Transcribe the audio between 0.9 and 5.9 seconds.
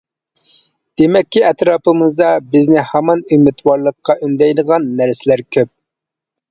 دېمەككى، ئەتراپىمىزدا بىزنى ھامان ئۈمىدۋارلىققا ئۈندەيدىغان نەرسىلەر كۆپ.